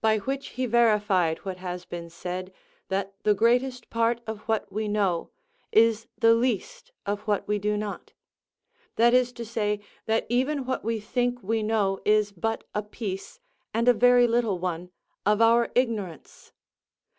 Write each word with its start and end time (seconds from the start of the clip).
By 0.00 0.16
which 0.16 0.46
he 0.56 0.64
verified 0.64 1.40
what 1.44 1.58
has 1.58 1.84
been 1.84 2.08
said, 2.08 2.54
that 2.88 3.12
the 3.24 3.34
greatest 3.34 3.90
part 3.90 4.22
of 4.26 4.38
what 4.48 4.72
we 4.72 4.88
know 4.88 5.28
is 5.72 6.06
the 6.16 6.32
least 6.32 6.90
of 7.04 7.20
what 7.26 7.46
we 7.46 7.58
do 7.58 7.76
not; 7.76 8.14
that 8.96 9.12
is 9.12 9.30
to 9.34 9.44
say, 9.44 9.80
that 10.06 10.24
even 10.30 10.64
what 10.64 10.84
we 10.84 11.00
think 11.00 11.42
we 11.42 11.62
know 11.62 12.00
is 12.06 12.32
but 12.32 12.64
a 12.74 12.82
piece, 12.82 13.40
and 13.74 13.88
a 13.88 13.92
very 13.92 14.26
little 14.26 14.58
one, 14.58 14.90
of 15.26 15.42
our 15.42 15.68
ignorance. 15.74 16.54